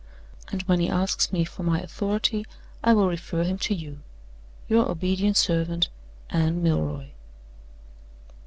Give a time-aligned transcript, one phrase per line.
[0.51, 2.43] And when he asks me for my authority,
[2.83, 3.99] I will refer him to you.
[4.67, 5.89] "Your obedient servant,
[6.31, 7.11] ANNE MILROY."